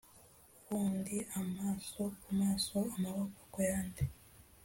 [0.67, 4.03] wundi amaso ku maso amaboko ku yandi